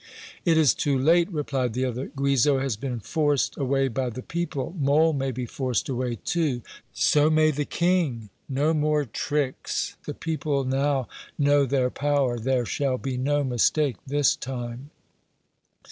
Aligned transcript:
"It 0.45 0.57
is 0.57 0.73
too 0.73 0.97
late," 0.97 1.29
replied 1.31 1.73
the 1.73 1.85
other. 1.85 2.07
"Guizot 2.15 2.59
has 2.59 2.75
been 2.75 2.99
forced 2.99 3.55
away 3.55 3.87
by 3.87 4.09
the 4.09 4.23
people 4.23 4.73
Mole 4.79 5.13
may 5.13 5.29
be 5.31 5.45
forced 5.45 5.87
away, 5.89 6.15
too 6.25 6.63
so 6.91 7.29
may 7.29 7.51
the 7.51 7.65
King! 7.65 8.31
No 8.49 8.73
more 8.73 9.05
tricks! 9.05 9.97
The 10.07 10.15
people 10.15 10.63
now 10.63 11.07
know 11.37 11.67
their 11.67 11.91
power. 11.91 12.39
There 12.39 12.65
shall 12.65 12.97
be 12.97 13.15
no 13.15 13.43
mistake 13.43 13.97
this 14.07 14.35
time!" 14.35 14.89